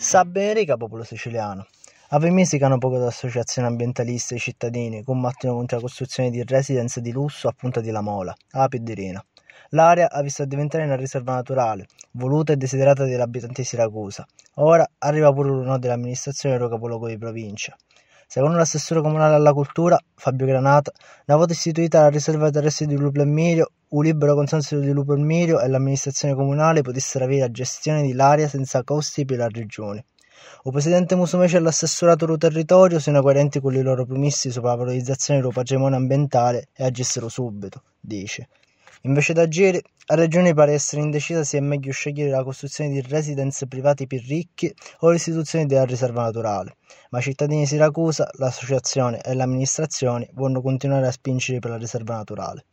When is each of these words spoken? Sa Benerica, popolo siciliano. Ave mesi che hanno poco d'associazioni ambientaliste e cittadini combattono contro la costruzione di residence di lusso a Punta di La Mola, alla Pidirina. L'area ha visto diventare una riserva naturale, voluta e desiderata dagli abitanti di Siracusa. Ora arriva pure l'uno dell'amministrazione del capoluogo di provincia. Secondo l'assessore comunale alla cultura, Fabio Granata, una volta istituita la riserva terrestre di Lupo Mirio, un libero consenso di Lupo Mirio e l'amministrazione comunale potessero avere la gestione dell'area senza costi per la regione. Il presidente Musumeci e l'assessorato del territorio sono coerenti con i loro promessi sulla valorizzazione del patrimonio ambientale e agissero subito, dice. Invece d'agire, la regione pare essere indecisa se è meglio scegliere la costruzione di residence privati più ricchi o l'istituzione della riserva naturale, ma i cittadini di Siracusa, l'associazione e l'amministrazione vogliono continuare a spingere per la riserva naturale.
Sa 0.00 0.24
Benerica, 0.24 0.76
popolo 0.76 1.02
siciliano. 1.02 1.66
Ave 2.10 2.30
mesi 2.30 2.56
che 2.56 2.64
hanno 2.64 2.78
poco 2.78 2.98
d'associazioni 2.98 3.66
ambientaliste 3.66 4.36
e 4.36 4.38
cittadini 4.38 5.02
combattono 5.02 5.54
contro 5.54 5.78
la 5.78 5.82
costruzione 5.82 6.30
di 6.30 6.40
residence 6.44 7.00
di 7.00 7.10
lusso 7.10 7.48
a 7.48 7.52
Punta 7.52 7.80
di 7.80 7.90
La 7.90 8.00
Mola, 8.00 8.32
alla 8.52 8.68
Pidirina. 8.68 9.20
L'area 9.70 10.08
ha 10.08 10.22
visto 10.22 10.44
diventare 10.44 10.84
una 10.84 10.94
riserva 10.94 11.34
naturale, 11.34 11.86
voluta 12.12 12.52
e 12.52 12.56
desiderata 12.56 13.02
dagli 13.02 13.14
abitanti 13.14 13.62
di 13.62 13.66
Siracusa. 13.66 14.24
Ora 14.54 14.88
arriva 14.98 15.32
pure 15.32 15.48
l'uno 15.48 15.80
dell'amministrazione 15.80 16.56
del 16.56 16.68
capoluogo 16.68 17.08
di 17.08 17.18
provincia. 17.18 17.76
Secondo 18.28 18.56
l'assessore 18.56 19.00
comunale 19.00 19.34
alla 19.34 19.52
cultura, 19.52 19.98
Fabio 20.14 20.46
Granata, 20.46 20.92
una 21.26 21.36
volta 21.36 21.54
istituita 21.54 22.02
la 22.02 22.08
riserva 22.08 22.50
terrestre 22.50 22.86
di 22.86 22.96
Lupo 22.96 23.24
Mirio, 23.24 23.72
un 23.90 24.04
libero 24.04 24.34
consenso 24.34 24.78
di 24.78 24.90
Lupo 24.90 25.14
Mirio 25.16 25.60
e 25.60 25.68
l'amministrazione 25.68 26.34
comunale 26.34 26.82
potessero 26.82 27.24
avere 27.24 27.40
la 27.40 27.50
gestione 27.50 28.06
dell'area 28.06 28.46
senza 28.46 28.84
costi 28.84 29.24
per 29.24 29.38
la 29.38 29.48
regione. 29.48 30.06
Il 30.64 30.72
presidente 30.72 31.14
Musumeci 31.14 31.56
e 31.56 31.60
l'assessorato 31.60 32.26
del 32.26 32.36
territorio 32.36 32.98
sono 32.98 33.22
coerenti 33.22 33.60
con 33.60 33.74
i 33.74 33.82
loro 33.82 34.04
promessi 34.04 34.50
sulla 34.50 34.74
valorizzazione 34.74 35.40
del 35.40 35.52
patrimonio 35.52 35.96
ambientale 35.96 36.68
e 36.74 36.84
agissero 36.84 37.28
subito, 37.28 37.82
dice. 37.98 38.48
Invece 39.02 39.32
d'agire, 39.32 39.82
la 40.06 40.16
regione 40.16 40.54
pare 40.54 40.72
essere 40.72 41.02
indecisa 41.02 41.44
se 41.44 41.58
è 41.58 41.60
meglio 41.60 41.92
scegliere 41.92 42.30
la 42.30 42.42
costruzione 42.42 42.90
di 42.90 43.00
residence 43.00 43.66
privati 43.66 44.06
più 44.06 44.20
ricchi 44.26 44.74
o 45.00 45.10
l'istituzione 45.10 45.66
della 45.66 45.84
riserva 45.84 46.24
naturale, 46.24 46.76
ma 47.10 47.20
i 47.20 47.22
cittadini 47.22 47.60
di 47.60 47.66
Siracusa, 47.66 48.28
l'associazione 48.32 49.20
e 49.20 49.34
l'amministrazione 49.34 50.28
vogliono 50.34 50.62
continuare 50.62 51.06
a 51.06 51.12
spingere 51.12 51.60
per 51.60 51.70
la 51.70 51.78
riserva 51.78 52.16
naturale. 52.16 52.66